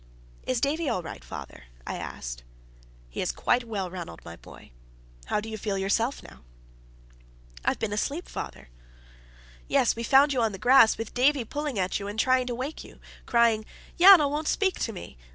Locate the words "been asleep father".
7.77-8.69